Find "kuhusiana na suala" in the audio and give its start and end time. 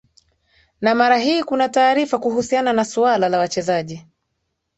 2.19-3.29